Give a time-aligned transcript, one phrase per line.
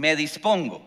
[0.00, 0.82] me dispongo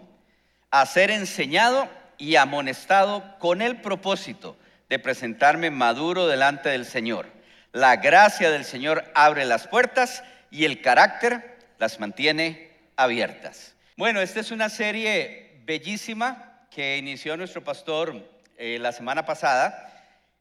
[0.72, 4.58] a ser enseñado y amonestado con el propósito
[4.90, 7.27] de presentarme maduro delante del Señor.
[7.73, 13.76] La gracia del Señor abre las puertas y el carácter las mantiene abiertas.
[13.98, 18.16] Bueno, esta es una serie bellísima que inició nuestro pastor
[18.57, 19.93] eh, la semana pasada.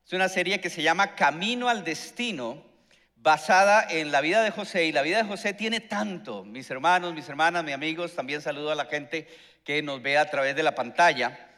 [0.06, 2.64] Es una serie que se llama Camino al Destino,
[3.22, 4.84] basada en la vida de José.
[4.84, 8.72] Y la vida de José tiene tanto, mis hermanos, mis hermanas, mis amigos, también saludo
[8.72, 9.28] a la gente
[9.64, 11.48] que nos ve a través de la pantalla.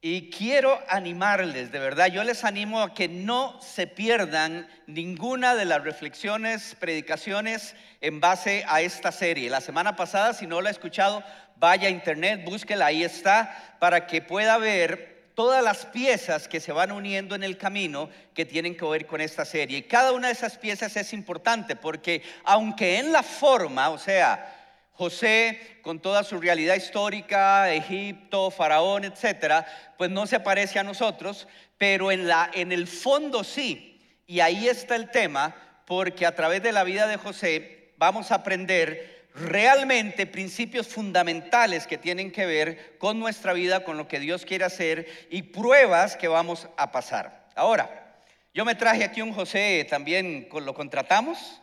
[0.00, 5.64] Y quiero animarles, de verdad, yo les animo a que no se pierdan ninguna de
[5.64, 9.50] las reflexiones, predicaciones en base a esta serie.
[9.50, 11.24] La semana pasada, si no la ha escuchado,
[11.56, 16.72] vaya a internet, búsquela, ahí está, para que pueda ver todas las piezas que se
[16.72, 19.78] van uniendo en el camino que tienen que ver con esta serie.
[19.78, 24.54] Y cada una de esas piezas es importante porque aunque en la forma, o sea,
[24.92, 29.66] José, con toda su realidad histórica, Egipto, Faraón, etcétera,
[29.98, 34.00] pues no se parece a nosotros, pero en, la, en el fondo sí.
[34.26, 38.36] Y ahí está el tema, porque a través de la vida de José vamos a
[38.36, 44.44] aprender realmente principios fundamentales que tienen que ver con nuestra vida, con lo que Dios
[44.46, 47.46] quiere hacer y pruebas que vamos a pasar.
[47.54, 48.22] Ahora,
[48.54, 51.60] yo me traje aquí un José, también lo contratamos,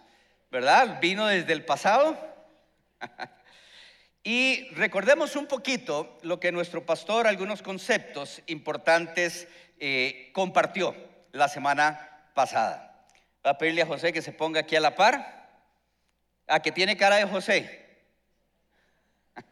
[0.51, 0.99] ¿verdad?
[1.01, 2.15] Vino desde el pasado.
[4.23, 9.47] y recordemos un poquito lo que nuestro pastor, algunos conceptos importantes,
[9.79, 10.95] eh, compartió
[11.31, 13.07] la semana pasada.
[13.45, 15.32] Va a pedirle a José que se ponga aquí a la par.
[16.47, 17.85] A que tiene cara de José.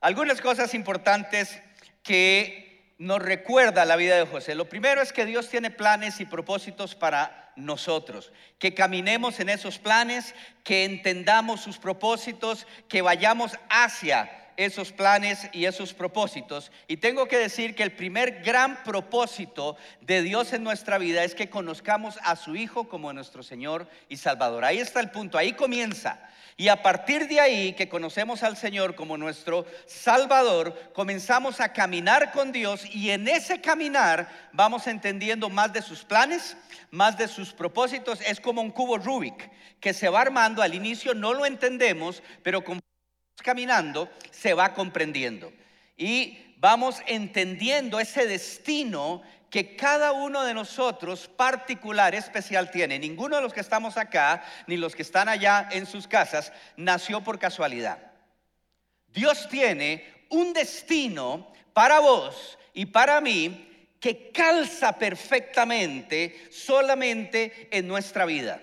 [0.00, 1.62] Algunas cosas importantes
[2.02, 4.54] que nos recuerda la vida de José.
[4.54, 9.78] Lo primero es que Dios tiene planes y propósitos para nosotros, que caminemos en esos
[9.78, 10.34] planes,
[10.64, 16.70] que entendamos sus propósitos, que vayamos hacia esos planes y esos propósitos.
[16.86, 21.34] Y tengo que decir que el primer gran propósito de Dios en nuestra vida es
[21.34, 24.66] que conozcamos a su Hijo como nuestro Señor y Salvador.
[24.66, 26.20] Ahí está el punto, ahí comienza.
[26.58, 32.30] Y a partir de ahí que conocemos al Señor como nuestro Salvador, comenzamos a caminar
[32.32, 36.54] con Dios y en ese caminar vamos entendiendo más de sus planes,
[36.90, 38.20] más de sus propósitos.
[38.20, 39.50] Es como un cubo Rubik
[39.80, 42.78] que se va armando, al inicio no lo entendemos, pero con
[43.42, 45.52] caminando se va comprendiendo.
[45.96, 52.98] Y vamos entendiendo ese destino que cada uno de nosotros particular, especial tiene.
[52.98, 57.22] Ninguno de los que estamos acá, ni los que están allá en sus casas, nació
[57.22, 57.98] por casualidad.
[59.08, 63.66] Dios tiene un destino para vos y para mí
[63.98, 68.60] que calza perfectamente solamente en nuestra vida.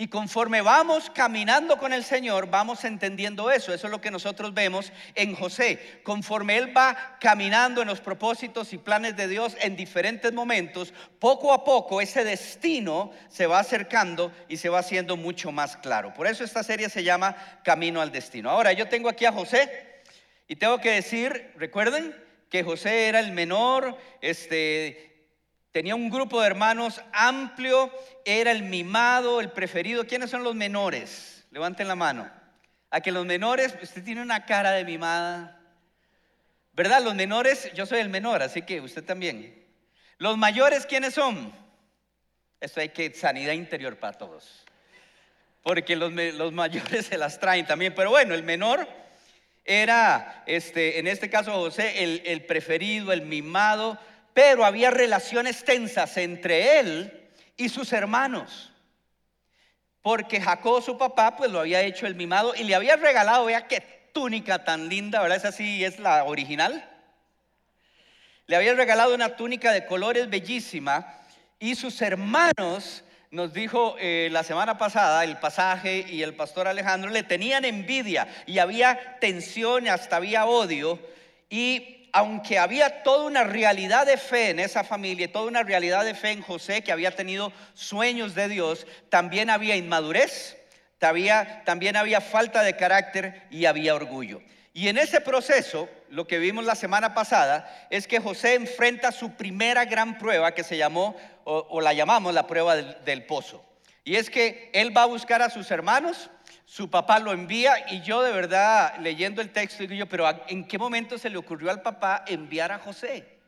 [0.00, 3.74] Y conforme vamos caminando con el Señor, vamos entendiendo eso.
[3.74, 6.00] Eso es lo que nosotros vemos en José.
[6.04, 11.52] Conforme Él va caminando en los propósitos y planes de Dios en diferentes momentos, poco
[11.52, 16.14] a poco ese destino se va acercando y se va haciendo mucho más claro.
[16.14, 18.48] Por eso esta serie se llama Camino al Destino.
[18.48, 20.00] Ahora, yo tengo aquí a José
[20.48, 22.16] y tengo que decir, recuerden
[22.48, 25.09] que José era el menor, este,
[25.72, 27.92] Tenía un grupo de hermanos amplio,
[28.24, 30.06] era el mimado, el preferido.
[30.06, 31.46] ¿Quiénes son los menores?
[31.50, 32.28] Levanten la mano.
[32.90, 35.60] A que los menores, usted tiene una cara de mimada.
[36.72, 37.02] ¿Verdad?
[37.02, 39.64] Los menores, yo soy el menor, así que usted también.
[40.18, 41.52] Los mayores, ¿quiénes son?
[42.60, 44.64] Esto hay que sanidad interior para todos.
[45.62, 47.94] Porque los, los mayores se las traen también.
[47.94, 48.88] Pero bueno, el menor
[49.64, 54.00] era, este, en este caso José, el, el preferido, el mimado
[54.40, 57.28] pero había relaciones tensas entre él
[57.58, 58.72] y sus hermanos.
[60.00, 63.68] Porque Jacob, su papá, pues lo había hecho el mimado y le había regalado, vea
[63.68, 63.82] qué
[64.14, 65.36] túnica tan linda, ¿verdad?
[65.36, 66.88] Es así, es la original.
[68.46, 71.20] Le había regalado una túnica de colores bellísima
[71.58, 77.10] y sus hermanos, nos dijo eh, la semana pasada el pasaje y el pastor Alejandro,
[77.10, 80.98] le tenían envidia y había tensión, hasta había odio.
[81.50, 86.14] Y aunque había toda una realidad de fe en esa familia, toda una realidad de
[86.14, 90.56] fe en José, que había tenido sueños de Dios, también había inmadurez,
[90.98, 94.42] también había falta de carácter y había orgullo.
[94.72, 99.32] Y en ese proceso, lo que vimos la semana pasada, es que José enfrenta su
[99.32, 103.64] primera gran prueba que se llamó, o, la llamamos la prueba del pozo.
[104.04, 106.30] Y es que él va a buscar a sus hermanos,
[106.70, 110.68] su papá lo envía y yo de verdad leyendo el texto digo yo, pero ¿en
[110.68, 113.40] qué momento se le ocurrió al papá enviar a José?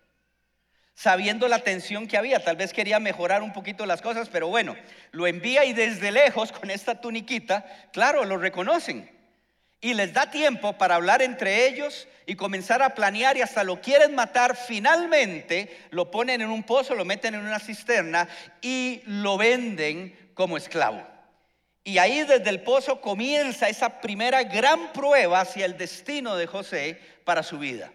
[0.97, 4.75] Sabiendo la tensión que había, tal vez quería mejorar un poquito las cosas, pero bueno,
[5.13, 9.09] lo envía y desde lejos con esta tuniquita, claro, lo reconocen.
[9.81, 13.81] y les da tiempo para hablar entre ellos y comenzar a planear y hasta lo
[13.81, 18.27] quieren matar, finalmente lo ponen en un pozo, lo meten en una cisterna
[18.61, 21.12] y lo venden como esclavo.
[21.85, 27.01] Y ahí desde el pozo comienza esa primera gran prueba hacia el destino de José
[27.25, 27.93] para su vida.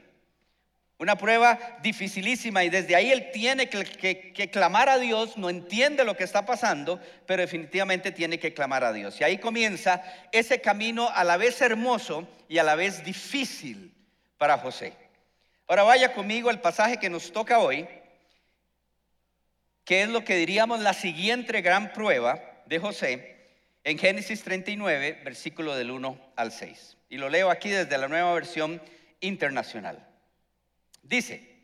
[1.00, 6.18] Una prueba dificilísima y desde ahí él tiene que, clamar a Dios, no entiende lo
[6.18, 9.22] que está pasando, pero definitivamente tiene que clamar a Dios.
[9.22, 13.94] Y ahí comienza ese camino a la vez hermoso y a la vez difícil
[14.39, 14.94] para José.
[15.68, 17.88] Ahora vaya conmigo al pasaje que nos toca hoy,
[19.86, 23.37] que es lo que diríamos la siguiente gran prueba de José
[23.88, 26.98] en Génesis 39, versículo del 1 al 6.
[27.07, 28.81] Y lo leo aquí desde la nueva versión
[29.22, 30.06] internacional.
[31.04, 31.57] Dice,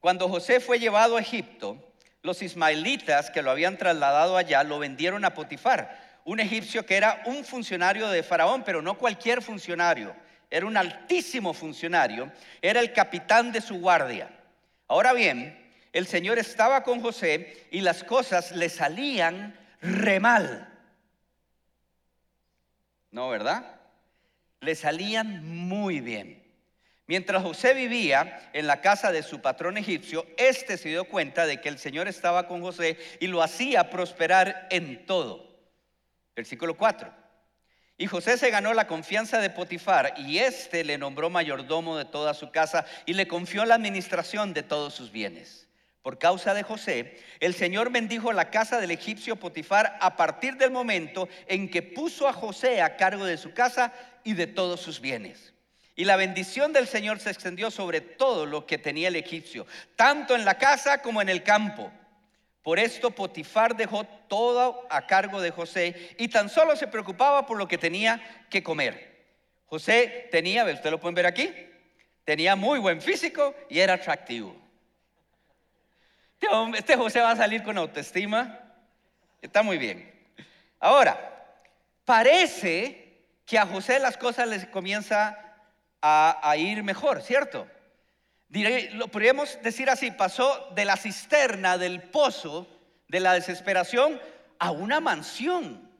[0.00, 1.92] cuando José fue llevado a Egipto,
[2.22, 7.22] los ismaelitas que lo habían trasladado allá lo vendieron a Potifar, un egipcio que era
[7.26, 10.16] un funcionario de Faraón, pero no cualquier funcionario,
[10.50, 12.32] era un altísimo funcionario,
[12.62, 14.30] era el capitán de su guardia.
[14.88, 15.62] Ahora bien,
[15.92, 20.70] el Señor estaba con José y las cosas le salían re mal.
[23.14, 23.64] ¿No, verdad?
[24.60, 26.42] Le salían muy bien.
[27.06, 31.60] Mientras José vivía en la casa de su patrón egipcio, éste se dio cuenta de
[31.60, 35.48] que el Señor estaba con José y lo hacía prosperar en todo.
[36.34, 37.14] Versículo 4.
[37.98, 42.34] Y José se ganó la confianza de Potifar y éste le nombró mayordomo de toda
[42.34, 45.63] su casa y le confió la administración de todos sus bienes.
[46.04, 50.70] Por causa de José, el Señor bendijo la casa del egipcio Potifar a partir del
[50.70, 53.90] momento en que puso a José a cargo de su casa
[54.22, 55.54] y de todos sus bienes.
[55.96, 59.66] Y la bendición del Señor se extendió sobre todo lo que tenía el egipcio,
[59.96, 61.90] tanto en la casa como en el campo.
[62.62, 67.56] Por esto Potifar dejó todo a cargo de José y tan solo se preocupaba por
[67.56, 69.24] lo que tenía que comer.
[69.64, 71.50] José tenía, usted lo pueden ver aquí,
[72.24, 74.63] tenía muy buen físico y era atractivo.
[76.76, 78.58] Este, José va a salir con autoestima.
[79.40, 80.12] Está muy bien.
[80.80, 81.46] Ahora,
[82.04, 85.38] parece que a José las cosas les comienza
[86.00, 87.66] a, ir mejor, ¿cierto?
[88.50, 92.68] lo podríamos decir así, pasó de la cisterna, del pozo,
[93.08, 94.20] de la desesperación,
[94.58, 95.90] a una mansión.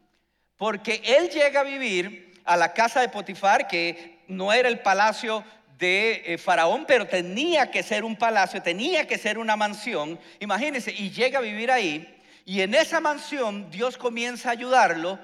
[0.56, 5.42] Porque él llega a vivir a la casa de Potifar, que no era el palacio
[5.78, 10.18] de eh, Faraón, pero tenía que ser un palacio, tenía que ser una mansión.
[10.40, 15.18] Imagínense, y llega a vivir ahí, y en esa mansión Dios comienza a ayudarlo,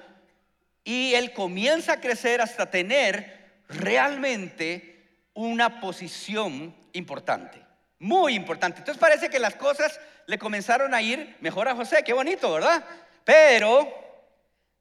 [0.83, 7.63] y él comienza a crecer hasta tener realmente una posición importante,
[7.99, 8.79] muy importante.
[8.79, 12.83] Entonces parece que las cosas le comenzaron a ir mejor a José, qué bonito, ¿verdad?
[13.23, 13.87] Pero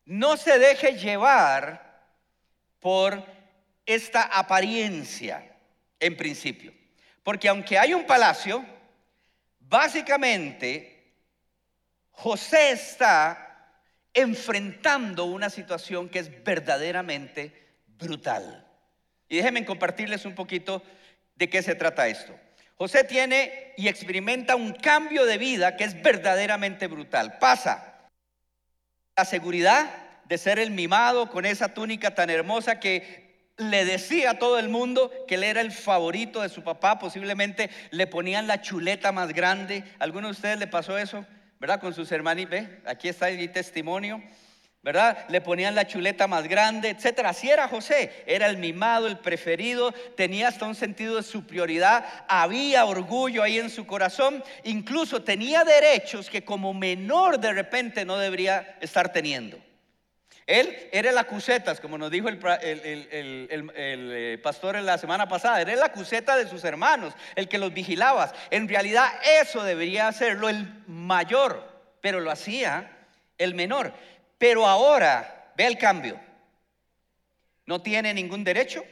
[0.06, 2.02] no se deje llevar
[2.80, 3.23] por
[3.85, 5.50] esta apariencia
[6.00, 6.73] en principio.
[7.23, 8.64] Porque aunque hay un palacio,
[9.61, 11.14] básicamente
[12.11, 13.47] José está
[14.12, 17.54] enfrentando una situación que es verdaderamente
[17.87, 18.66] brutal.
[19.28, 20.83] Y déjenme compartirles un poquito
[21.37, 22.35] de qué se trata esto.
[22.75, 27.38] José tiene y experimenta un cambio de vida que es verdaderamente brutal.
[27.38, 28.09] Pasa
[29.16, 29.88] la seguridad
[30.25, 33.29] de ser el mimado con esa túnica tan hermosa que
[33.61, 37.71] le decía a todo el mundo que él era el favorito de su papá, posiblemente
[37.90, 39.85] le ponían la chuleta más grande.
[39.99, 41.25] ¿Alguno de ustedes le pasó eso?
[41.59, 41.81] ¿Verdad?
[41.81, 44.23] Con sus hermanos, ve, aquí está el testimonio.
[44.83, 45.26] ¿verdad?
[45.29, 47.31] Le ponían la chuleta más grande, etcétera.
[47.31, 52.87] Así era José, era el mimado, el preferido, tenía hasta un sentido de superioridad, había
[52.87, 58.79] orgullo ahí en su corazón, incluso tenía derechos que como menor de repente no debería
[58.81, 59.59] estar teniendo.
[60.50, 62.40] Él era el acusetas, como nos dijo el,
[63.12, 67.73] eh, pastor en la semana pasada, era el acuseta de sus hermanos, el que los
[67.73, 68.33] vigilaba.
[68.50, 71.64] En realidad eso debería hacerlo el mayor,
[72.00, 72.90] pero lo hacía
[73.38, 73.92] el menor.
[74.38, 76.19] Pero ahora, ve el cambio.
[77.64, 78.83] No tiene ningún derecho,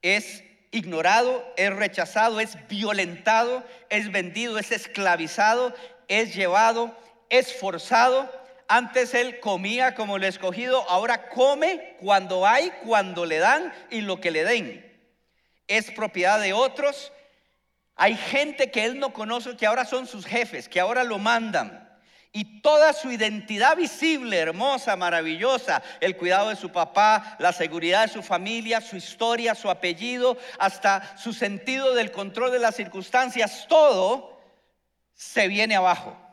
[0.00, 5.74] es ignorado, es rechazado, es violentado, es vendido, es esclavizado,
[6.08, 6.96] es llevado,
[7.28, 8.43] es forzado.
[8.68, 14.20] Antes él comía como el escogido, ahora come cuando hay, cuando le dan y lo
[14.20, 14.92] que le den.
[15.66, 17.12] Es propiedad de otros.
[17.96, 21.84] Hay gente que él no conoce, que ahora son sus jefes, que ahora lo mandan
[22.36, 28.12] y toda su identidad visible, hermosa, maravillosa, el cuidado de su papá, la seguridad de
[28.12, 34.36] su familia, su historia, su apellido, hasta su sentido del control de las circunstancias, todo
[35.14, 36.23] se viene abajo.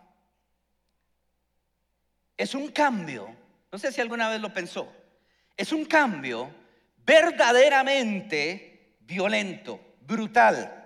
[2.38, 3.36] Es un cambio,
[3.72, 4.92] no sé si alguna vez lo pensó,
[5.56, 6.50] es un cambio
[7.06, 10.78] verdaderamente violento, brutal.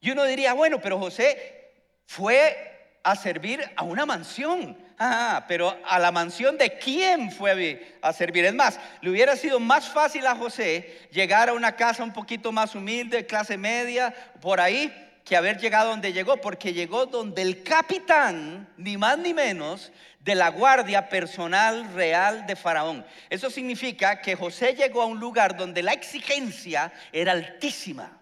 [0.00, 1.72] Y uno diría, bueno, pero José
[2.06, 4.76] fue a servir a una mansión.
[4.98, 8.44] Ah, pero a la mansión de quién fue a servir.
[8.44, 12.52] Es más, le hubiera sido más fácil a José llegar a una casa un poquito
[12.52, 14.92] más humilde, clase media, por ahí,
[15.24, 19.90] que haber llegado donde llegó, porque llegó donde el capitán, ni más ni menos,
[20.24, 23.04] de la guardia personal real de Faraón.
[23.28, 28.18] Eso significa que José llegó a un lugar donde la exigencia era altísima.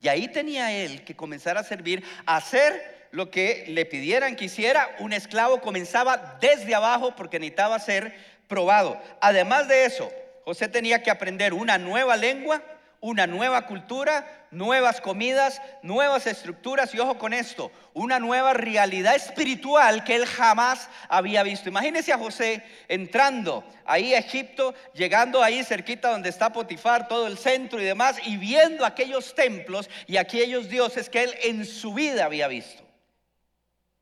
[0.00, 4.44] Y ahí tenía él que comenzar a servir, a hacer lo que le pidieran que
[4.44, 4.94] hiciera.
[5.00, 8.14] Un esclavo comenzaba desde abajo porque necesitaba ser
[8.46, 9.00] probado.
[9.20, 10.10] Además de eso,
[10.44, 12.62] José tenía que aprender una nueva lengua,
[13.00, 20.04] una nueva cultura, nuevas comidas, nuevas estructuras y ojo con esto, una nueva realidad espiritual
[20.04, 21.70] que él jamás había visto.
[21.70, 27.38] Imagínese a José entrando ahí a Egipto, llegando ahí cerquita donde está Potifar, todo el
[27.38, 32.26] centro y demás, y viendo aquellos templos y aquellos dioses que él en su vida
[32.26, 32.82] había visto.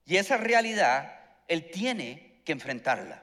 [0.06, 3.22] Y esa realidad él tiene que enfrentarla.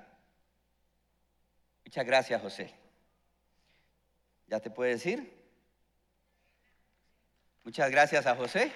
[1.83, 2.73] Muchas gracias, José.
[4.47, 5.34] ¿Ya te puede decir?
[7.65, 8.71] Muchas gracias a José.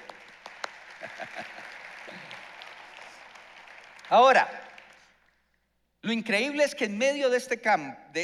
[4.10, 4.50] Ahora,
[6.02, 7.62] lo increíble es que en medio de este,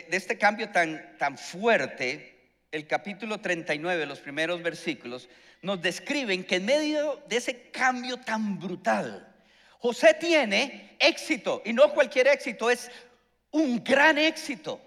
[0.10, 5.30] este cambio tan, tan fuerte, el capítulo 39, los primeros versículos,
[5.62, 9.36] nos describen que en medio de ese cambio tan brutal,
[9.78, 12.90] José tiene éxito, y no cualquier éxito, es
[13.52, 14.82] un gran éxito.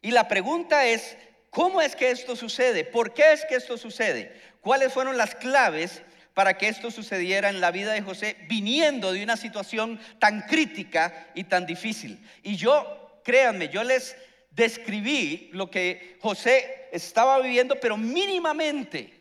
[0.00, 1.14] Y la pregunta es,
[1.50, 2.84] ¿cómo es que esto sucede?
[2.84, 4.47] ¿Por qué es que esto sucede?
[4.60, 6.02] ¿Cuáles fueron las claves
[6.34, 11.28] para que esto sucediera en la vida de José viniendo de una situación tan crítica
[11.34, 12.24] y tan difícil?
[12.42, 14.16] Y yo, créanme, yo les
[14.50, 19.14] describí lo que José estaba viviendo, pero mínimamente.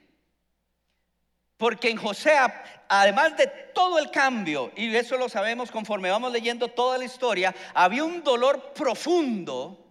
[1.58, 2.34] Porque en José,
[2.88, 7.54] además de todo el cambio, y eso lo sabemos conforme vamos leyendo toda la historia,
[7.74, 9.84] había un dolor profundo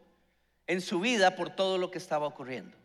[0.66, 2.76] en su vida por todo lo que estaba ocurriendo.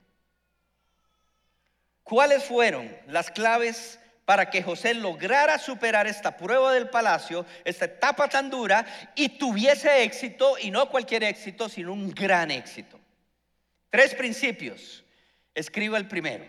[2.11, 8.27] ¿Cuáles fueron las claves para que José lograra superar esta prueba del palacio, esta etapa
[8.27, 12.99] tan dura, y tuviese éxito, y no cualquier éxito, sino un gran éxito?
[13.89, 15.05] Tres principios.
[15.55, 16.43] Escribo el primero.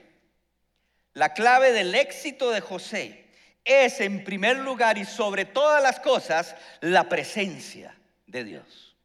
[1.15, 3.27] La clave del éxito de José
[3.65, 8.97] es en primer lugar y sobre todas las cosas la presencia de Dios.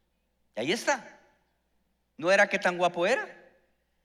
[0.56, 1.20] Y ahí está.
[2.16, 3.28] No era que tan guapo era,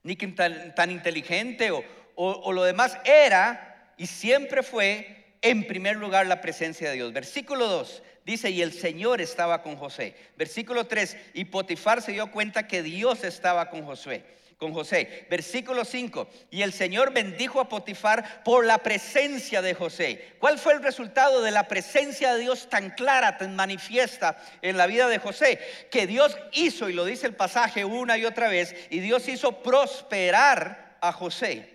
[0.03, 2.97] ni que tan, inteligente o, o lo demás.
[3.05, 7.13] Era y siempre fue en primer lugar la presencia de Dios.
[7.13, 10.15] Versículo 2 dice, y el Señor estaba con José.
[10.37, 14.23] Versículo 3, y Potifar se dio cuenta que Dios estaba con Josué
[14.57, 15.25] con José.
[15.29, 20.35] Versículo 5, y el Señor bendijo a Potifar por la presencia de José.
[20.39, 24.87] ¿Cuál fue el resultado de la presencia de Dios tan clara, tan manifiesta en la
[24.87, 25.59] vida de José?
[25.91, 29.61] Que Dios hizo, y lo dice el pasaje una y otra vez, y Dios hizo
[29.61, 31.72] prosperar a José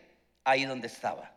[0.49, 1.31] ahí donde estaba.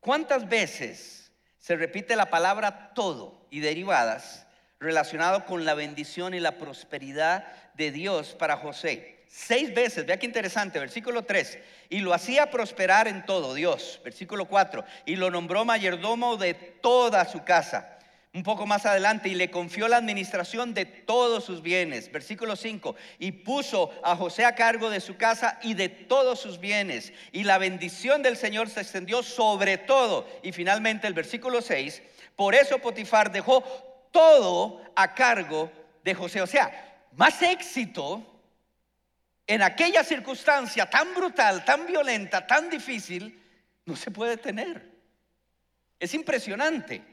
[0.00, 4.46] ¿Cuántas veces se repite la palabra todo y derivadas
[4.80, 9.24] relacionado con la bendición y la prosperidad de Dios para José?
[9.28, 14.44] Seis veces, vea qué interesante, versículo 3, y lo hacía prosperar en todo, Dios, versículo
[14.46, 17.98] 4, y lo nombró mayordomo de toda su casa.
[18.34, 22.96] Un poco más adelante, y le confió la administración de todos sus bienes, versículo 5,
[23.18, 27.44] y puso a José a cargo de su casa y de todos sus bienes, y
[27.44, 30.26] la bendición del Señor se extendió sobre todo.
[30.42, 32.02] Y finalmente el versículo 6,
[32.34, 33.62] por eso Potifar dejó
[34.10, 35.70] todo a cargo
[36.02, 38.26] de José, o sea, más éxito
[39.46, 43.38] en aquella circunstancia tan brutal, tan violenta, tan difícil,
[43.84, 44.90] no se puede tener.
[45.98, 47.11] Es impresionante.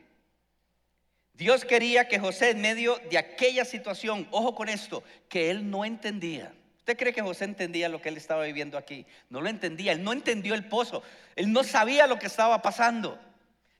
[1.40, 5.86] Dios quería que José en medio de aquella situación, ojo con esto, que él no
[5.86, 6.52] entendía.
[6.80, 9.06] ¿Usted cree que José entendía lo que él estaba viviendo aquí?
[9.30, 11.02] No lo entendía, él no entendió el pozo,
[11.38, 13.18] él no sabía lo que estaba pasando.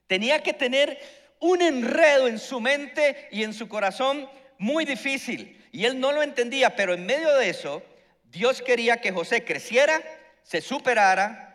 [0.06, 0.98] Tenía que tener
[1.38, 4.26] un enredo en su mente y en su corazón
[4.56, 5.62] muy difícil.
[5.70, 7.82] Y él no lo entendía, pero en medio de eso,
[8.24, 10.00] Dios quería que José creciera,
[10.44, 11.49] se superara,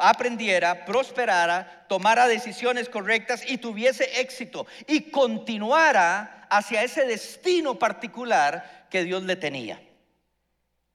[0.00, 9.04] aprendiera, prosperara, tomara decisiones correctas y tuviese éxito y continuara hacia ese destino particular que
[9.04, 9.80] Dios le tenía.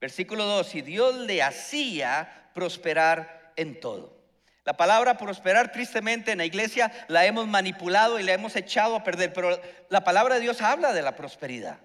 [0.00, 4.16] Versículo 2, y Dios le hacía prosperar en todo.
[4.64, 9.04] La palabra prosperar tristemente en la iglesia la hemos manipulado y la hemos echado a
[9.04, 11.78] perder, pero la palabra de Dios habla de la prosperidad.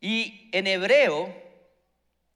[0.00, 1.34] Y en hebreo,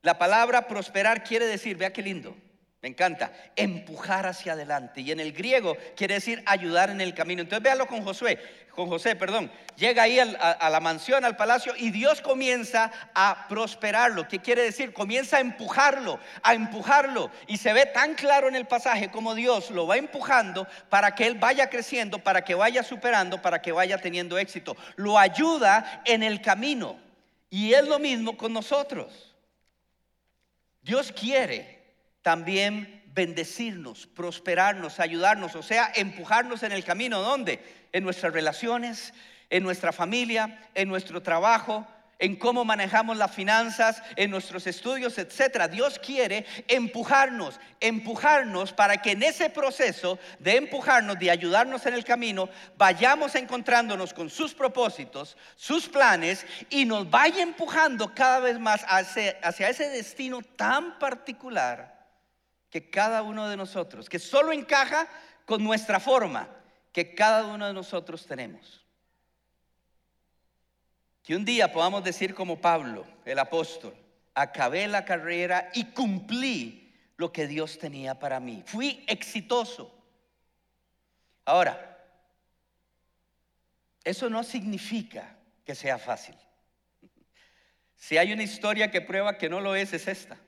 [0.05, 2.37] la palabra prosperar quiere decir, vea qué lindo,
[2.83, 5.01] me encanta, empujar hacia adelante.
[5.01, 7.41] Y en el griego quiere decir ayudar en el camino.
[7.41, 8.39] Entonces véalo con Josué,
[8.75, 9.51] con José, perdón.
[9.77, 14.29] Llega ahí a, la mansión, al palacio, y Dios comienza a prosperarlo.
[14.29, 14.93] ¿Qué quiere decir?
[14.93, 17.31] Comienza a empujarlo, a empujarlo.
[17.47, 21.27] Y se ve tan claro en el pasaje como Dios lo va empujando para que
[21.27, 24.77] él vaya creciendo, para que vaya superando, para que vaya teniendo éxito.
[24.97, 26.99] Lo ayuda en el camino.
[27.49, 29.34] Y es lo mismo con nosotros.
[30.85, 31.83] Dios quiere
[32.21, 37.23] también bendecirnos, prosperarnos, ayudarnos, o sea, empujarnos en el camino.
[37.23, 37.59] ¿Dónde?
[37.93, 39.15] En nuestras relaciones,
[39.49, 41.87] en nuestra familia, en nuestro trabajo,
[42.19, 45.69] en cómo manejamos las finanzas, en nuestros estudios, etcétera.
[45.69, 52.05] Dios quiere empujarnos, empujarnos para que en ese proceso de empujarnos, de ayudarnos en el
[52.05, 58.85] camino, vayamos encontrándonos con sus propósitos, sus planes y nos vaya empujando cada vez más
[58.89, 61.95] hacia, hacia ese destino tan particular
[62.71, 65.07] que cada uno de nosotros, que solo encaja
[65.45, 66.49] con nuestra forma
[66.93, 68.84] que cada uno de nosotros tenemos.
[71.25, 73.97] Que un día podamos decir como Pablo, el apóstol,
[74.35, 78.63] acabé la carrera y cumplí lo que Dios tenía para mí.
[78.67, 79.93] Fui exitoso.
[81.45, 81.99] Ahora,
[84.05, 86.37] eso no significa que sea fácil.
[87.97, 90.39] Si hay una historia que prueba que no lo es, es esta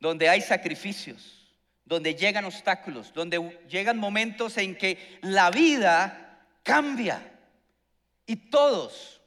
[0.00, 7.37] donde hay sacrificios, donde llegan obstáculos, donde llegan momentos en que la vida cambia.
[8.28, 9.22] Y todos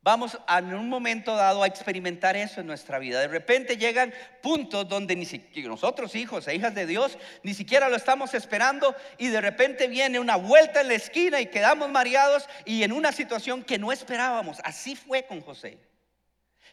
[0.00, 3.20] vamos en un momento dado a experimentar eso en nuestra vida.
[3.20, 7.90] De repente llegan puntos donde ni siquiera nosotros, hijos e hijas de Dios, ni siquiera
[7.90, 12.48] lo estamos esperando y de repente viene una vuelta en la esquina y quedamos mareados
[12.64, 14.58] y en una situación que no esperábamos.
[14.64, 15.78] Así fue con José.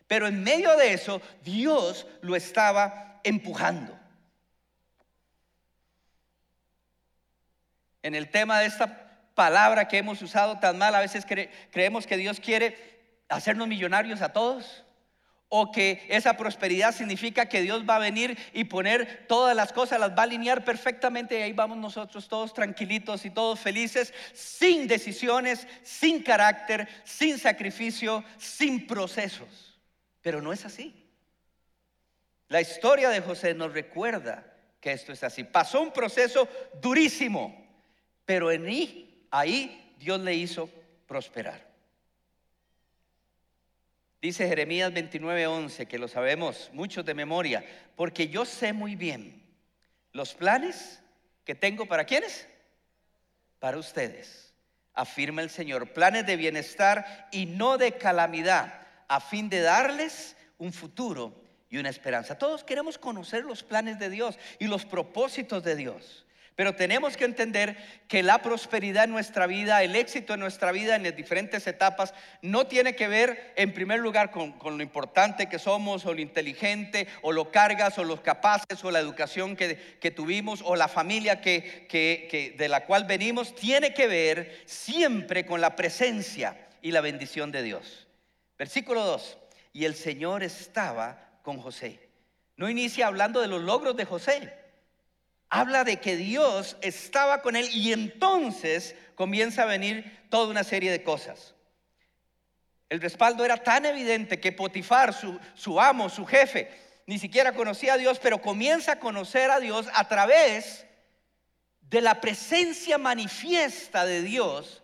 [0.07, 3.99] Pero en medio de eso, Dios lo estaba empujando.
[8.01, 9.02] En el tema de esta
[9.35, 11.25] palabra que hemos usado tan mal, a veces
[11.71, 12.77] creemos que Dios quiere
[13.29, 14.83] hacernos millonarios a todos.
[15.55, 19.99] O que esa prosperidad significa que Dios va a venir y poner todas las cosas,
[19.99, 24.87] las va a alinear perfectamente y ahí vamos nosotros todos tranquilitos y todos felices, sin
[24.87, 29.79] decisiones, sin carácter, sin sacrificio, sin procesos.
[30.23, 31.07] Pero no es así.
[32.47, 34.43] La historia de José nos recuerda
[34.79, 35.43] que esto es así.
[35.43, 36.47] Pasó un proceso
[36.81, 37.63] durísimo,
[38.25, 38.67] pero en
[39.33, 40.69] ahí, Dios le hizo
[41.07, 41.67] prosperar.
[44.21, 47.65] Dice Jeremías 29:11, que lo sabemos muchos de memoria,
[47.95, 49.43] porque yo sé muy bien
[50.13, 51.01] los planes
[51.43, 52.47] que tengo para quiénes?
[53.59, 54.53] Para ustedes,
[54.93, 60.71] afirma el Señor, planes de bienestar y no de calamidad, a fin de darles un
[60.71, 62.37] futuro y una esperanza.
[62.37, 66.23] Todos queremos conocer los planes de Dios y los propósitos de Dios.
[66.55, 70.95] Pero tenemos que entender que la prosperidad en nuestra vida, el éxito en nuestra vida
[70.95, 72.13] en las diferentes etapas,
[72.43, 77.07] no tiene que ver en primer lugar con, lo importante que somos, o lo inteligente,
[77.23, 82.55] o lo cargas, o los capaces, o la educación que, tuvimos, o la familia que,
[82.55, 83.55] de la cual venimos.
[83.55, 88.07] Tiene que ver siempre con la presencia y la bendición de Dios.
[88.59, 89.39] Versículo 2.
[89.73, 91.99] Y el Señor estaba con José.
[92.57, 94.62] No inicia hablando de los logros de José.
[95.55, 100.89] Habla de que Dios estaba con él y entonces comienza a venir toda una serie
[100.89, 101.53] de cosas.
[102.89, 106.71] El respaldo era tan evidente que Potifar, su, su amo, su jefe,
[107.05, 110.87] ni siquiera conocía a Dios, pero comienza a conocer a Dios a través
[111.81, 114.81] de la presencia manifiesta de Dios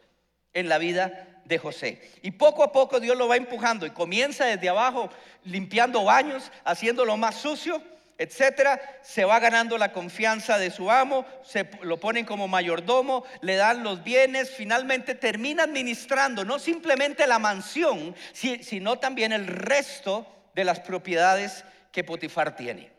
[0.54, 2.12] en la vida de José.
[2.22, 5.10] Y poco a poco Dios lo va empujando y comienza desde abajo
[5.46, 7.82] limpiando baños, haciéndolo más sucio,
[8.20, 13.56] etcétera, se va ganando la confianza de su amo, se lo ponen como mayordomo, le
[13.56, 20.66] dan los bienes, finalmente termina administrando no simplemente la mansión, sino también el resto de
[20.66, 22.92] las propiedades que Potifar tiene.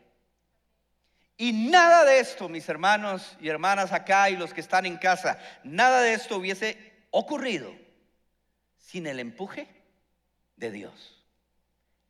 [1.37, 5.37] Y nada de esto, mis hermanos y hermanas acá y los que están en casa,
[5.63, 7.71] nada de esto hubiese ocurrido
[8.79, 9.67] sin el empuje
[10.55, 11.23] de Dios.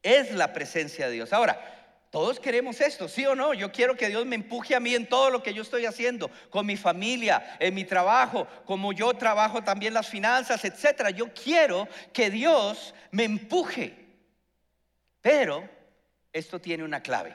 [0.02, 1.34] Es la presencia de Dios.
[1.34, 1.81] Ahora,
[2.12, 3.54] todos queremos esto, ¿sí o no?
[3.54, 6.30] Yo quiero que Dios me empuje a mí en todo lo que yo estoy haciendo,
[6.50, 11.12] con mi familia, en mi trabajo, como yo trabajo también las finanzas, etcétera.
[11.12, 13.96] Yo quiero que Dios me empuje.
[15.22, 15.70] Pero
[16.34, 17.34] esto tiene una clave.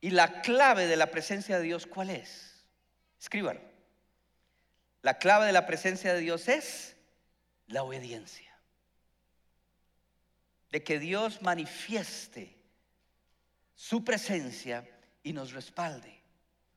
[0.00, 2.64] Y la clave de la presencia de Dios, ¿cuál es?
[3.20, 3.60] Escríbalo.
[5.02, 6.94] La clave de la presencia de Dios es
[7.66, 8.46] la obediencia.
[10.70, 12.57] de que Dios manifieste
[13.78, 14.84] su presencia
[15.22, 16.12] y nos respalde.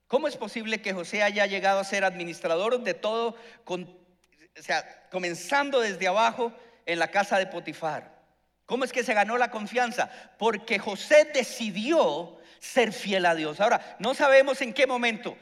[0.06, 3.36] ¿Cómo es posible que José haya llegado a ser administrador de todo,
[3.66, 6.54] o sea, comenzando desde abajo
[6.86, 8.22] en la casa de Potifar?
[8.68, 10.12] ¿Cómo es que se ganó la confianza?
[10.38, 13.60] Porque José decidió ser fiel a Dios.
[13.60, 15.36] Ahora, no sabemos en qué momento,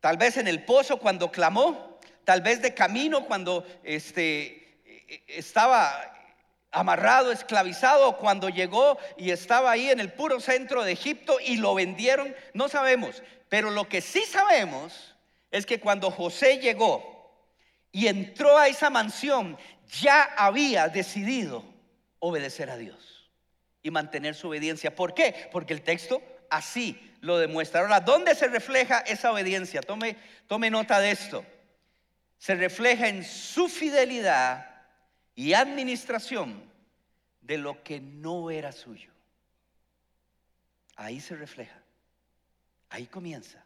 [0.00, 4.80] tal vez en el pozo cuando clamó, tal vez de camino cuando este,
[5.26, 6.21] estaba
[6.72, 11.74] amarrado, esclavizado, cuando llegó y estaba ahí en el puro centro de Egipto y lo
[11.74, 13.22] vendieron, no sabemos.
[13.48, 15.14] Pero lo que sí sabemos
[15.50, 17.12] es que cuando José llegó
[17.92, 19.58] y entró a esa mansión,
[20.00, 21.62] ya había decidido
[22.18, 23.30] obedecer a Dios
[23.82, 24.96] y mantener su obediencia.
[24.96, 25.50] ¿Por qué?
[25.52, 27.82] Porque el texto así lo demuestra.
[27.82, 29.82] Ahora, ¿dónde se refleja esa obediencia?
[29.82, 31.44] Tome, tome nota de esto.
[32.38, 34.71] Se refleja en su fidelidad
[35.34, 36.62] y administración
[37.40, 39.10] de lo que no era suyo.
[40.96, 41.78] Ahí se refleja.
[42.90, 43.64] Ahí comienza.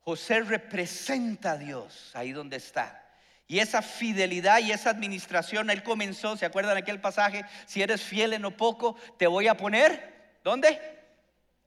[0.00, 3.02] José representa a Dios ahí donde está.
[3.48, 7.44] Y esa fidelidad y esa administración, él comenzó, ¿se acuerdan aquel pasaje?
[7.66, 10.80] Si eres fiel en lo poco, te voy a poner, ¿dónde?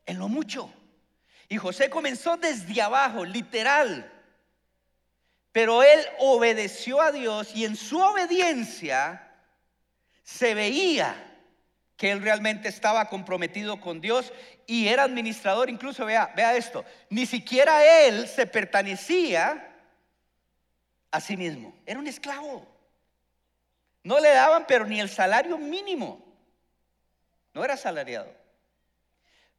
[0.06, 0.74] En lo mucho.
[1.48, 4.12] Y José comenzó desde abajo, literal.
[5.52, 9.28] Pero él obedeció a Dios y en su obediencia
[10.24, 11.26] se veía
[11.98, 14.32] que él realmente estaba comprometido con Dios
[14.68, 15.70] y era administrador.
[15.70, 19.76] Incluso vea, vea esto, ni siquiera él se pertenecía
[21.12, 21.76] a sí mismo.
[21.86, 22.66] Era un esclavo.
[24.04, 26.26] No le daban, pero ni el salario mínimo.
[27.54, 28.34] No era salariado.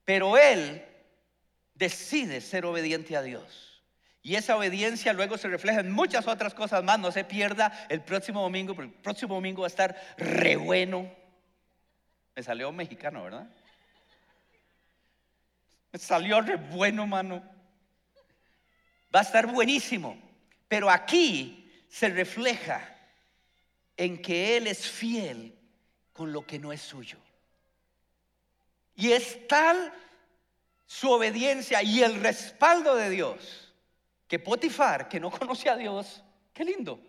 [0.05, 0.85] Pero él
[1.75, 3.70] decide ser obediente a Dios.
[4.23, 6.99] Y esa obediencia luego se refleja en muchas otras cosas más.
[6.99, 11.11] No se pierda el próximo domingo, porque el próximo domingo va a estar re bueno.
[12.37, 13.49] Me salió mexicano, ¿verdad?
[15.93, 17.43] Me salió re bueno, mano.
[19.15, 20.21] Va a estar buenísimo.
[20.69, 22.97] Pero aquí se refleja
[23.97, 25.59] en que Él es fiel
[26.13, 27.19] con lo que no es suyo.
[28.95, 29.93] Y es tal
[30.87, 33.70] su obediencia y el respaldo de Dios
[34.31, 36.23] que Potifar, que no conoce a Dios,
[36.55, 37.01] qué lindo,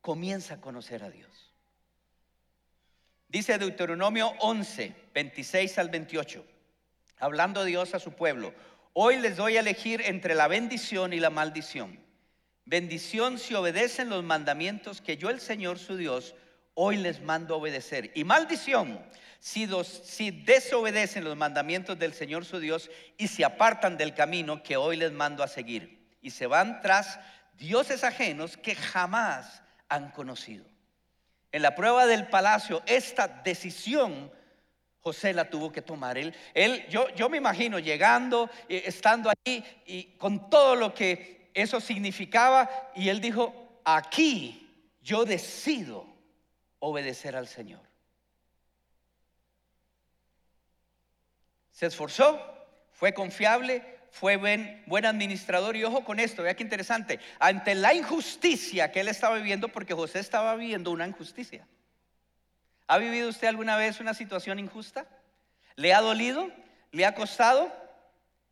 [0.00, 1.52] comienza a conocer a Dios.
[3.26, 6.46] Dice Deuteronomio 11, 26 al 28,
[7.18, 8.54] hablando Dios a su pueblo,
[8.92, 11.98] hoy les doy a elegir entre la bendición y la maldición.
[12.66, 16.36] Bendición si obedecen los mandamientos que yo el Señor su Dios
[16.74, 18.12] hoy les mando obedecer.
[18.14, 19.04] Y maldición
[19.40, 19.68] si,
[20.04, 24.96] si desobedecen los mandamientos del Señor su Dios y se apartan del camino que hoy
[24.96, 25.99] les mando a seguir.
[26.20, 27.18] Y se van tras
[27.58, 30.64] dioses ajenos que jamás han conocido.
[31.52, 34.30] En la prueba del palacio, esta decisión
[35.00, 36.18] José la tuvo que tomar.
[36.18, 41.50] Él, él yo, yo me imagino llegando, eh, estando ahí y con todo lo que
[41.54, 44.68] eso significaba y él dijo, aquí
[45.00, 46.06] yo decido
[46.78, 47.80] obedecer al Señor.
[51.70, 52.38] Se esforzó,
[52.92, 57.94] fue confiable, fue buen, buen, administrador y ojo con esto, vea qué interesante, ante la
[57.94, 61.66] injusticia que él estaba viviendo, porque José estaba viviendo una injusticia.
[62.86, 65.06] ¿Ha vivido usted alguna vez una situación injusta?
[65.76, 66.50] ¿Le ha dolido?
[66.90, 67.72] ¿Le ha costado?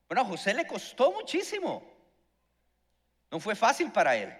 [0.06, 1.82] Bueno, a José le costó muchísimo.
[3.30, 4.32] No fue fácil para él.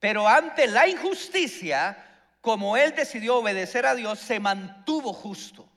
[0.00, 1.96] Pero ante la injusticia,
[2.40, 5.68] como él decidió obedecer a Dios, se mantuvo justo.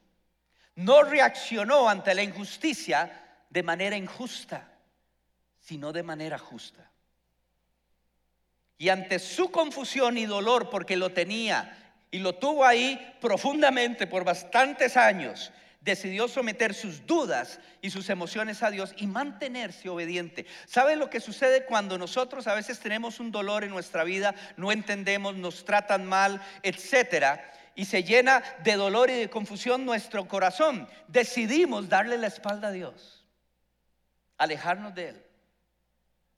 [0.76, 3.21] No reaccionó ante la injusticia
[3.52, 4.68] de manera injusta,
[5.60, 6.90] sino de manera justa.
[8.80, 11.78] Y ante su confusión y dolor, porque lo tenía
[12.10, 18.64] y lo tuvo ahí profundamente por bastantes años, decidió someter sus dudas y sus emociones
[18.64, 20.46] a Dios y mantenerse obediente.
[20.66, 24.72] ¿Sabe lo que sucede cuando nosotros a veces tenemos un dolor en nuestra vida, no
[24.72, 27.52] entendemos, nos tratan mal, etcétera?
[27.76, 30.88] Y se llena de dolor y de confusión nuestro corazón.
[31.08, 33.21] Decidimos darle la espalda a Dios,
[34.42, 35.26] alejarnos de Él,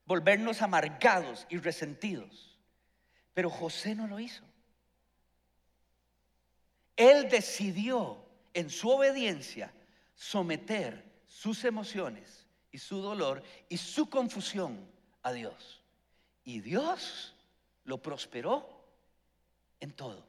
[0.06, 2.60] volvernos amargados y resentidos.
[3.34, 4.44] Pero José no lo hizo.
[6.98, 8.18] Él decidió
[8.54, 9.72] en su obediencia
[10.16, 14.86] someter sus emociones y su dolor y su confusión
[15.22, 15.82] a Dios.
[16.44, 17.34] Y Dios
[17.86, 18.86] lo prosperó
[19.80, 20.28] en todo.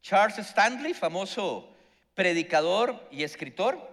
[0.00, 1.68] Charles Stanley, famoso
[2.14, 3.91] predicador y escritor,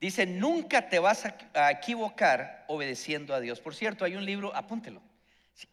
[0.00, 3.60] dice, nunca te vas a equivocar obedeciendo a Dios.
[3.60, 5.02] Por cierto, hay un libro, apúntelo,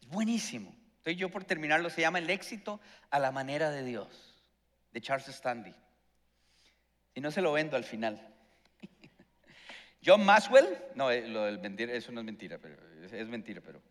[0.07, 0.75] buenísimo.
[0.97, 4.43] Estoy yo por terminarlo, se llama El éxito a la manera de Dios
[4.91, 5.73] de Charles Stanley.
[7.15, 8.21] Y no se lo vendo al final.
[10.05, 12.75] John Maxwell, no, eh, lo del eso no es mentira, pero
[13.11, 13.81] es mentira, pero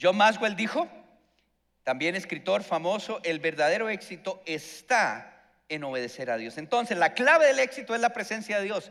[0.00, 0.88] John Maxwell dijo,
[1.82, 5.34] también escritor famoso, el verdadero éxito está
[5.68, 6.58] en obedecer a Dios.
[6.58, 8.90] Entonces, la clave del éxito es la presencia de Dios.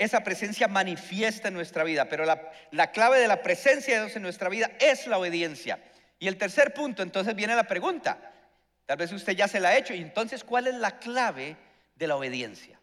[0.00, 4.16] Esa presencia manifiesta en nuestra vida, pero la, la clave de la presencia de Dios
[4.16, 5.78] en nuestra vida es la obediencia.
[6.18, 8.32] Y el tercer punto, entonces viene la pregunta.
[8.86, 9.92] Tal vez usted ya se la ha hecho.
[9.92, 11.54] Y entonces, ¿cuál es la clave
[11.96, 12.80] de la obediencia?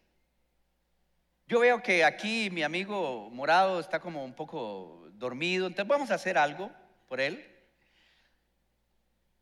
[1.48, 6.14] Yo veo que aquí mi amigo Morado está como un poco dormido, entonces vamos a
[6.14, 6.70] hacer algo
[7.08, 7.44] por él.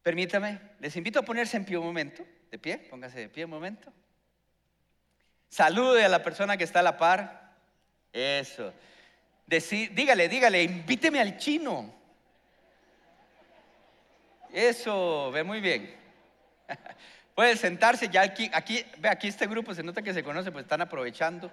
[0.03, 3.51] Permítame, les invito a ponerse en pie un momento, de pie, póngase de pie un
[3.51, 3.93] momento.
[5.51, 7.46] Salude a la persona que está a la par.
[8.17, 8.73] Eso.
[9.47, 11.93] dígale, dígale, invíteme al chino.
[14.51, 15.95] Eso, ve muy bien.
[17.35, 20.65] Pueden sentarse ya aquí, aquí, ve aquí este grupo se nota que se conoce, pues
[20.65, 21.51] están aprovechando.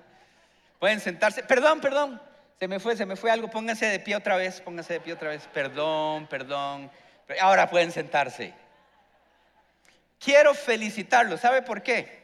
[0.79, 1.43] Pueden sentarse.
[1.43, 2.21] Perdón, perdón.
[2.59, 3.49] Se me fue, se me fue algo.
[3.49, 5.45] Pónganse de pie otra vez, pónganse de pie otra vez.
[5.53, 6.89] Perdón, perdón.
[7.41, 8.53] Ahora pueden sentarse.
[10.17, 11.41] Quiero felicitarlos.
[11.41, 12.22] ¿Sabe por qué?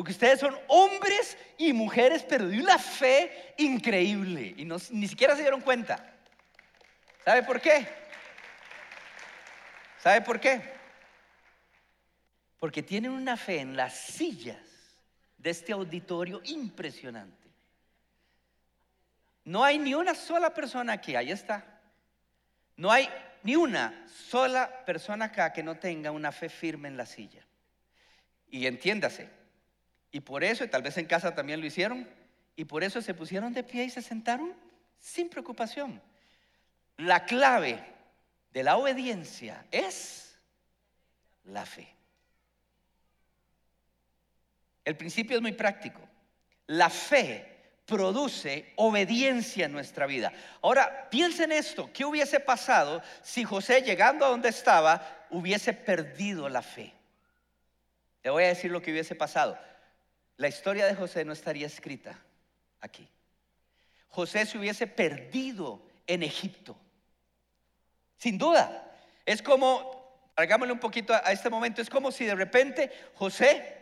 [0.00, 4.54] Porque ustedes son hombres y mujeres, pero de una fe increíble.
[4.56, 6.02] Y ni siquiera se dieron cuenta.
[7.22, 7.86] ¿Sabe por qué?
[9.98, 10.62] ¿Sabe por qué?
[12.58, 14.56] Porque tienen una fe en las sillas
[15.36, 17.50] de este auditorio impresionante.
[19.44, 21.78] No hay ni una sola persona aquí, ahí está.
[22.74, 23.06] No hay
[23.42, 27.44] ni una sola persona acá que no tenga una fe firme en la silla.
[28.48, 29.39] Y entiéndase,
[30.12, 32.08] y por eso, y tal vez en casa también lo hicieron,
[32.56, 34.54] y por eso se pusieron de pie y se sentaron
[34.98, 36.00] sin preocupación.
[36.96, 37.82] La clave
[38.52, 40.38] de la obediencia es
[41.44, 41.88] la fe.
[44.84, 46.00] El principio es muy práctico.
[46.66, 47.46] La fe
[47.86, 50.32] produce obediencia en nuestra vida.
[50.62, 56.62] Ahora, piensen esto, ¿qué hubiese pasado si José llegando a donde estaba hubiese perdido la
[56.62, 56.92] fe?
[58.22, 59.58] Le voy a decir lo que hubiese pasado.
[60.40, 62.18] La historia de José no estaría escrita
[62.80, 63.06] aquí.
[64.08, 66.78] José se hubiese perdido en Egipto.
[68.16, 68.90] Sin duda.
[69.26, 73.76] Es como, hagámosle un poquito a este momento, es como si de repente José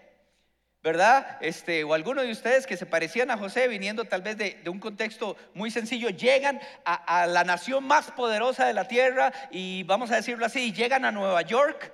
[0.82, 1.38] ¿verdad?
[1.40, 4.80] Este, o alguno de ustedes que se parecían a José, viniendo tal vez de, un
[4.80, 10.16] contexto muy sencillo, llegan a, la nación más poderosa de la tierra y vamos a
[10.16, 11.92] decirlo así, llegan a Nueva York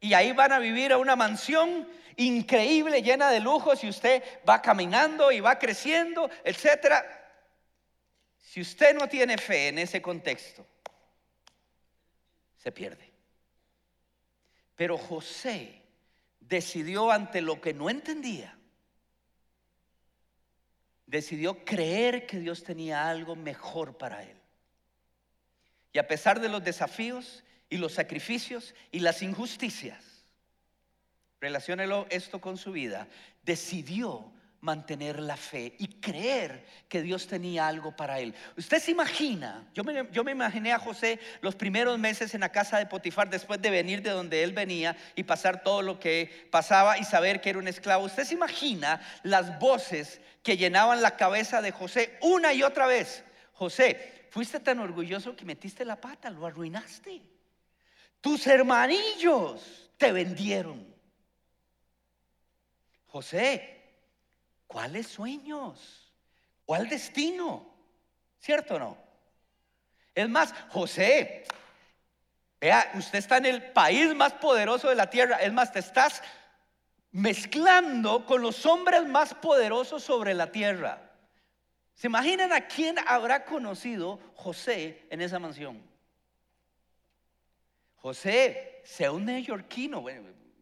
[0.00, 4.62] y ahí van a vivir a una mansión increíble, llena de lujos y usted va
[4.62, 7.04] caminando y va creciendo, etcétera.
[8.38, 10.66] Si usted no tiene fe en ese contexto,
[12.56, 13.12] se pierde.
[14.74, 15.82] Pero José
[16.40, 18.56] decidió ante lo que no entendía,
[21.06, 24.36] decidió creer que Dios tenía algo mejor para él.
[25.92, 30.15] Y a pesar de los desafíos y los sacrificios y las injusticias,
[31.46, 33.06] relaciónelo esto con su vida,
[33.44, 38.34] decidió mantener la fe y creer que Dios tenía algo para él.
[38.56, 42.50] Usted se imagina, yo me, yo me, imaginé a José los primeros meses en la
[42.50, 46.48] casa de Potifar después de venir de donde él venía y pasar todo lo que
[46.50, 48.06] pasaba y saber que era un esclavo.
[48.06, 53.22] Usted se imagina las voces que llenaban la cabeza de José una y otra vez.
[53.52, 57.22] José, fuiste tan orgulloso que metiste la pata, lo arruinaste.
[58.20, 60.95] Tus hermanillos te vendieron.
[63.16, 63.76] José,
[64.66, 66.12] ¿Cuáles sueños?
[66.66, 67.66] ¿Cuál destino?
[68.38, 68.98] ¿Cierto o no?
[70.14, 71.44] Es más, José,
[72.60, 75.36] vea, usted está en el país más poderoso de la tierra.
[75.36, 76.22] Es más, te estás
[77.10, 81.10] mezclando con los hombres más poderosos sobre la tierra.
[81.94, 85.82] ¿Se imaginan a quién habrá conocido José en esa mansión?
[87.94, 90.04] José, sea un neoyorquino,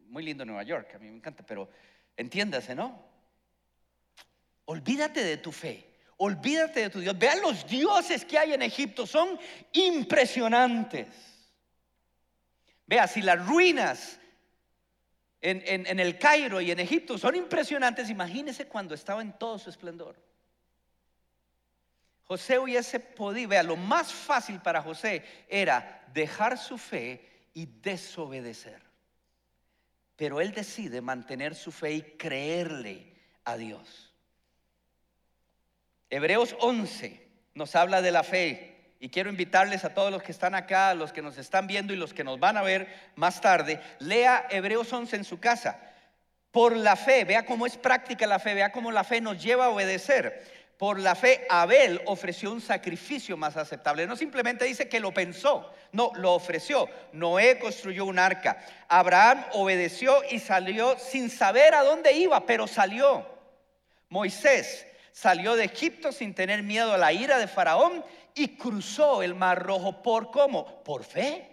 [0.07, 1.67] muy lindo Nueva York, a mí me encanta, pero
[2.17, 3.03] entiéndase, ¿no?
[4.65, 5.85] Olvídate de tu fe.
[6.17, 7.17] Olvídate de tu Dios.
[7.17, 9.05] Vean los dioses que hay en Egipto.
[9.05, 9.37] Son
[9.73, 11.07] impresionantes.
[12.87, 14.19] Vea, si las ruinas
[15.41, 19.69] en, en, el Cairo y en Egipto son impresionantes, imagínese cuando estaba en todo su
[19.69, 20.15] esplendor.
[22.23, 28.84] José hubiese podido, vea, lo más fácil para José era dejar su fe y desobedecer.
[30.15, 34.13] Pero él decide mantener su fe y creerle a Dios.
[36.09, 40.55] Hebreos 11 nos habla de la fe y quiero invitarles a todos los que están
[40.55, 43.81] acá, los que nos están viendo y los que nos van a ver más tarde,
[43.99, 45.79] lea Hebreos 11 en su casa.
[46.51, 49.65] Por la fe, vea cómo es práctica la fe, vea cómo la fe nos lleva
[49.65, 50.54] a obedecer.
[50.77, 54.05] Por la fe, Abel ofreció un sacrificio más aceptable.
[54.05, 56.89] No simplemente dice que lo pensó, no, lo ofreció.
[57.13, 58.65] Noé construyó un arca.
[58.89, 63.25] Abraham obedeció y salió sin saber a dónde iba, pero salió.
[64.09, 69.33] Moisés salió de Egipto sin tener miedo a la ira de Faraón y cruzó el
[69.33, 70.03] mar rojo.
[70.03, 70.83] ¿Por cómo?
[70.83, 71.51] Por fe.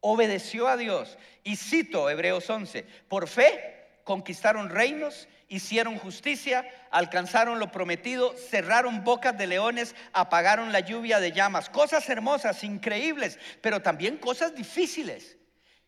[0.00, 1.18] Obedeció a Dios.
[1.44, 9.36] Y cito Hebreos 11, por fe conquistaron reinos hicieron justicia, alcanzaron lo prometido, cerraron bocas
[9.38, 11.68] de leones, apagaron la lluvia de llamas.
[11.70, 15.36] Cosas hermosas, increíbles, pero también cosas difíciles.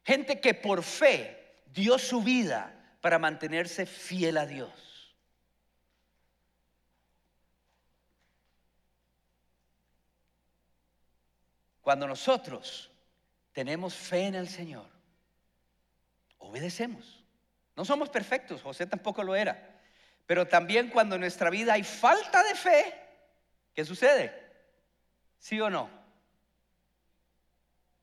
[0.05, 5.17] Gente que por fe dio su vida para mantenerse fiel a Dios.
[11.81, 12.91] Cuando nosotros
[13.53, 14.91] tenemos fe en el Señor,
[16.37, 17.18] obedecemos.
[17.79, 19.79] No somos perfectos, José tampoco lo era.
[20.27, 22.93] Pero también cuando en nuestra vida hay falta de fe,
[23.73, 24.35] ¿qué sucede?
[25.39, 25.89] ¿Sí o no?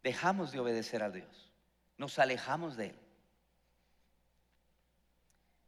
[0.01, 1.51] Dejamos de obedecer a Dios.
[1.97, 2.99] Nos alejamos de Él.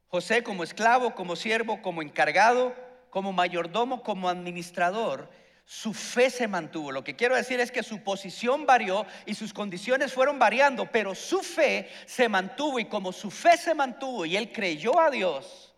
[0.08, 2.74] José como esclavo, como siervo, como encargado,
[3.10, 5.30] como mayordomo, como administrador,
[5.70, 6.94] su fe se mantuvo.
[6.94, 11.14] Lo que quiero decir es que su posición varió y sus condiciones fueron variando, pero
[11.14, 15.76] su fe se mantuvo y como su fe se mantuvo y él creyó a Dios,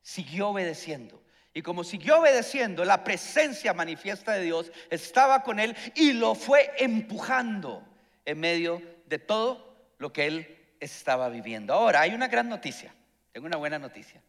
[0.00, 1.22] siguió obedeciendo.
[1.52, 6.72] Y como siguió obedeciendo, la presencia manifiesta de Dios estaba con él y lo fue
[6.78, 7.86] empujando
[8.24, 11.74] en medio de todo lo que él estaba viviendo.
[11.74, 12.94] Ahora, hay una gran noticia,
[13.30, 14.22] tengo una buena noticia.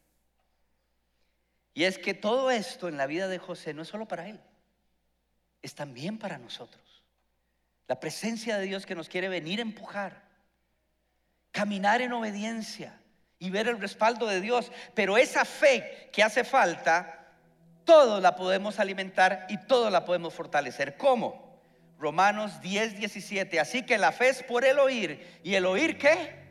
[1.73, 4.41] Y es que todo esto en la vida de José no es solo para él
[5.63, 6.83] es también para nosotros.
[7.87, 10.21] La presencia de Dios que nos quiere venir a empujar,
[11.51, 12.99] caminar en obediencia
[13.39, 14.71] y ver el respaldo de Dios.
[14.93, 17.27] Pero esa fe que hace falta,
[17.85, 20.97] todo la podemos alimentar y todo la podemos fortalecer.
[20.97, 21.59] ¿Cómo?
[21.97, 23.59] Romanos 10, 17.
[23.59, 25.39] Así que la fe es por el oír.
[25.43, 26.42] ¿Y el oír qué?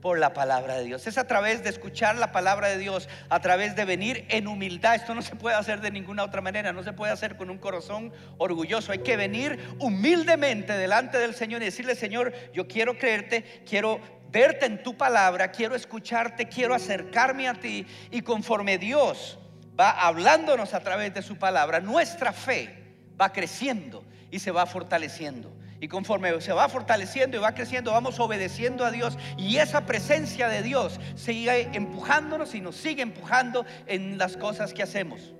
[0.00, 1.06] Por la palabra de Dios.
[1.06, 4.94] Es a través de escuchar la palabra de Dios, a través de venir en humildad.
[4.94, 7.58] Esto no se puede hacer de ninguna otra manera, no se puede hacer con un
[7.58, 8.92] corazón orgulloso.
[8.92, 14.66] Hay que venir humildemente delante del Señor y decirle, Señor, yo quiero creerte, quiero verte
[14.66, 17.86] en tu palabra, quiero escucharte, quiero acercarme a ti.
[18.10, 19.38] Y conforme Dios
[19.78, 22.84] va hablándonos a través de su palabra, nuestra fe
[23.20, 25.55] va creciendo y se va fortaleciendo.
[25.80, 29.18] Y conforme se va fortaleciendo y va creciendo, vamos obedeciendo a Dios.
[29.36, 34.82] Y esa presencia de Dios sigue empujándonos y nos sigue empujando en las cosas que
[34.82, 35.34] hacemos.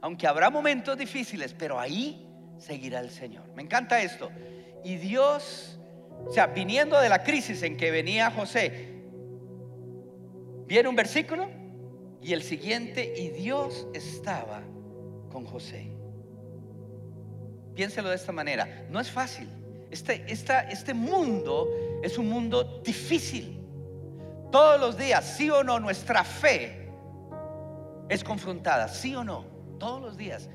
[0.00, 3.44] Aunque habrá momentos difíciles, pero ahí seguirá el Señor.
[3.54, 4.30] Me encanta esto.
[4.84, 5.78] Y Dios,
[6.26, 8.88] o sea, viniendo de la crisis en que venía José,
[10.66, 11.48] viene un versículo
[12.20, 14.62] y el siguiente, y Dios estaba
[15.30, 16.01] con José.
[17.74, 18.86] Piénselo de esta manera.
[18.90, 19.48] No es fácil.
[19.90, 21.68] Este, este mundo
[22.02, 23.60] es un mundo difícil.
[24.50, 26.90] Todos los días, sí o no, nuestra fe
[28.08, 29.44] es confrontada, sí o no,
[29.78, 30.48] todos los días.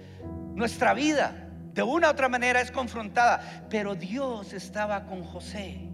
[0.54, 3.68] Nuestra vida, de una u otra manera, es confrontada.
[3.70, 5.90] Pero Dios estaba con José.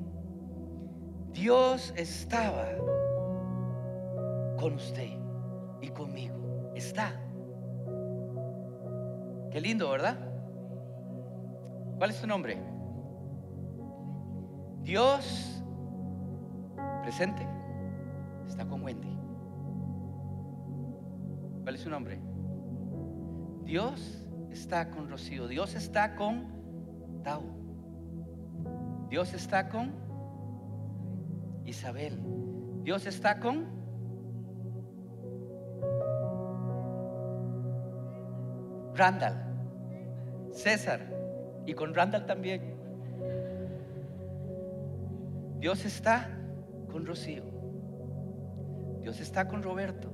[1.31, 2.65] Dios estaba
[4.57, 5.09] con usted
[5.81, 6.71] y conmigo.
[6.75, 7.13] Está.
[9.51, 10.32] Qué lindo, ¿verdad?
[11.97, 12.57] ¿Cuál es su nombre?
[14.83, 15.63] Dios
[17.01, 17.47] presente
[18.47, 19.17] está con Wendy.
[21.63, 22.19] ¿Cuál es su nombre?
[23.63, 25.47] Dios está con Rocío.
[25.47, 27.43] Dios está con Tau.
[29.09, 29.93] Dios está con
[31.65, 32.19] Isabel.
[32.83, 33.83] Dios está con
[38.95, 39.33] Randall,
[40.51, 40.99] César,
[41.65, 42.75] y con Randall también.
[45.59, 46.29] Dios está
[46.91, 47.43] con Rocío.
[49.01, 50.09] Dios está con Roberto.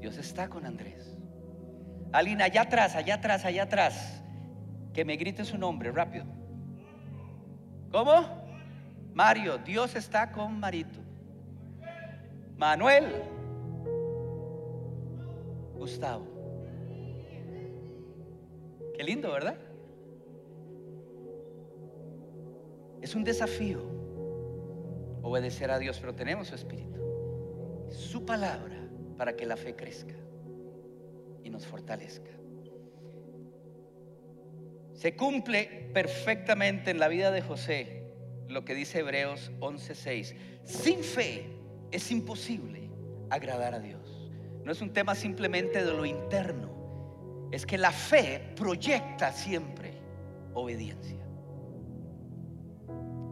[0.00, 1.16] Dios está con Andrés.
[2.12, 4.22] Alguien allá atrás, allá atrás, allá atrás.
[4.92, 6.24] Que me grite su nombre rápido.
[7.90, 8.46] ¿Cómo?
[9.12, 11.00] Mario, Dios está con Marito.
[12.56, 13.22] Manuel.
[15.74, 16.35] Gustavo.
[18.96, 19.56] Qué lindo, ¿verdad?
[23.02, 23.82] Es un desafío
[25.22, 27.00] obedecer a Dios, pero tenemos su espíritu,
[27.90, 28.88] su palabra
[29.18, 30.14] para que la fe crezca
[31.44, 32.30] y nos fortalezca.
[34.94, 38.02] Se cumple perfectamente en la vida de José
[38.48, 40.34] lo que dice Hebreos 11:6.
[40.64, 41.46] Sin fe
[41.90, 42.88] es imposible
[43.30, 44.30] agradar a Dios.
[44.64, 46.75] No es un tema simplemente de lo interno,
[47.50, 49.92] es que la fe proyecta siempre
[50.54, 51.16] obediencia.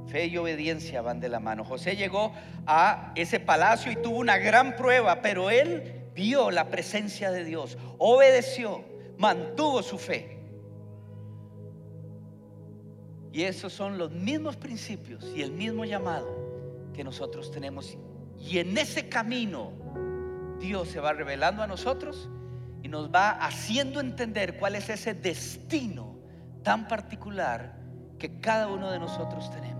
[0.06, 1.64] Fe y obediencia van de la mano.
[1.64, 2.32] José llegó
[2.66, 7.76] a ese palacio y tuvo una gran prueba, pero él vio la presencia de Dios,
[7.98, 8.84] obedeció,
[9.18, 10.38] mantuvo su fe.
[13.32, 17.98] Y esos son los mismos principios y el mismo llamado que nosotros tenemos.
[18.38, 19.72] Y en ese camino
[20.60, 22.28] Dios se va revelando a nosotros
[22.84, 26.18] y nos va haciendo entender cuál es ese destino
[26.62, 27.78] tan particular
[28.18, 29.73] que cada uno de nosotros tenemos.